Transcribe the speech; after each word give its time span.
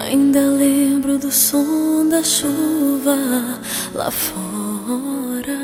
Ainda 0.00 0.40
lembro 0.40 1.18
do 1.18 1.30
som 1.30 2.08
da 2.08 2.22
chuva 2.22 3.18
lá 3.94 4.10
fora 4.10 5.60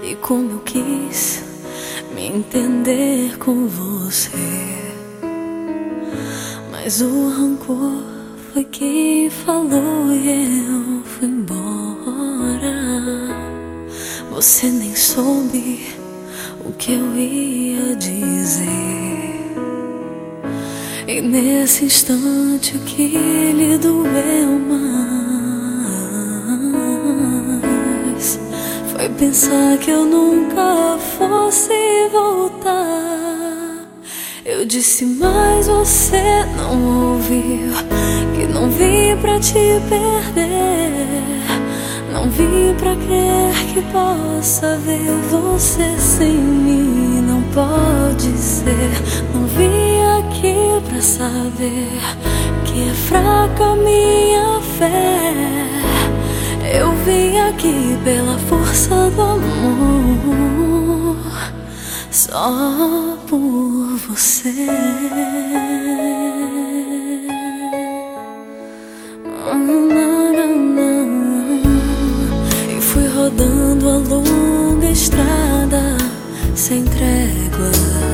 e 0.00 0.14
como 0.16 0.52
eu 0.52 0.58
quis 0.60 1.42
me 2.14 2.28
entender 2.28 3.36
com 3.38 3.66
você. 3.66 4.30
Mas 6.70 7.00
o 7.00 7.30
rancor 7.30 8.04
foi 8.52 8.62
quem 8.62 9.28
falou 9.28 10.12
e 10.12 10.58
eu 10.68 11.02
fui 11.04 11.26
embora. 11.26 12.74
Você 14.30 14.68
nem 14.68 14.94
soube 14.94 15.84
o 16.64 16.70
que 16.72 16.92
eu 16.92 17.16
ia 17.16 17.96
dizer. 17.96 19.13
E 21.06 21.20
nesse 21.20 21.84
instante 21.84 22.78
que 22.86 23.08
lhe 23.08 23.76
doeu 23.76 24.58
mais. 24.58 24.80
Foi 28.90 29.10
pensar 29.10 29.76
que 29.78 29.90
eu 29.90 30.06
nunca 30.06 30.96
fosse 31.18 32.08
voltar. 32.10 33.86
Eu 34.46 34.64
disse, 34.64 35.04
mas 35.04 35.66
você 35.66 36.22
não 36.56 37.12
ouviu 37.12 37.72
Que 38.34 38.46
não 38.46 38.70
vim 38.70 39.14
pra 39.20 39.38
te 39.38 39.52
perder. 39.88 40.90
Não 42.14 42.30
vim 42.30 42.74
pra 42.78 42.96
crer 42.96 43.52
que 43.74 43.82
possa 43.92 44.78
ver 44.78 45.12
você 45.30 45.98
sem 45.98 46.32
mim 46.32 47.03
saber 51.04 52.00
que 52.64 52.88
é 52.88 52.94
fraca 52.94 53.76
minha 53.76 54.60
fé. 54.78 55.34
Eu 56.80 56.92
vim 57.04 57.38
aqui 57.40 57.98
pela 58.02 58.38
força 58.38 59.10
do 59.10 59.20
amor, 59.20 61.16
só 62.10 63.18
por 63.28 63.98
você. 64.08 64.66
E 72.70 72.80
fui 72.80 73.06
rodando 73.08 73.90
a 73.90 73.98
longa 73.98 74.90
estrada 74.90 75.98
sem 76.54 76.82
trégua. 76.84 78.13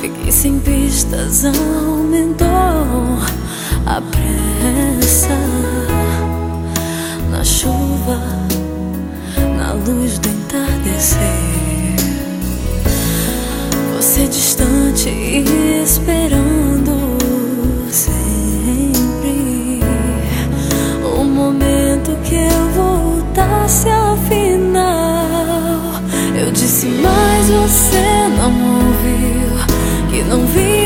Fiquei 0.00 0.32
sem 0.32 0.58
pistas, 0.60 1.44
aumentou 1.44 2.48
a 3.84 4.00
pressa. 4.00 5.36
Na 7.30 7.44
chuva, 7.44 8.18
na 9.58 9.74
luz 9.74 10.18
do 10.18 10.28
entardecer. 10.30 11.20
Você 13.94 14.26
distante 14.26 14.79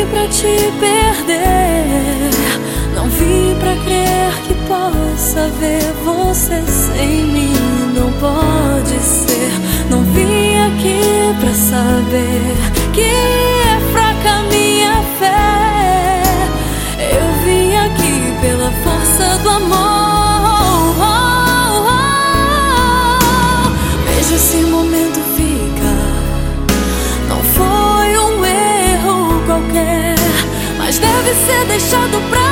pra 0.07 0.27
te 0.29 0.73
perder. 0.81 2.31
Não 2.95 3.09
vim 3.09 3.55
pra 3.59 3.75
crer 3.85 4.33
que 4.47 4.55
possa 4.67 5.49
ver 5.61 5.93
você 6.05 6.63
sem 6.67 7.25
mim 7.27 7.53
Não 7.95 8.11
pode 8.13 8.99
ser. 9.01 9.53
Não 9.91 10.03
vim 10.03 10.57
aqui 10.57 11.35
pra 11.41 11.53
saber 11.53 12.57
Que 12.93 13.44
ser 31.35 31.65
deixado 31.67 32.21
pra 32.31 32.44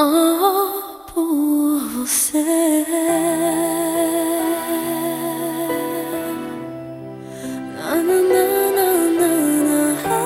a 0.00 0.04
por 1.12 1.80
você. 1.88 2.84
Na, 7.74 7.96
na, 7.96 8.18
na, 8.32 8.44
na, 8.76 8.88
na, 9.18 9.32
na. 9.66 9.80
Ah, 10.04 10.18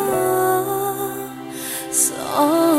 ah, 0.00 0.64
ah, 0.66 1.92
só 1.92 2.75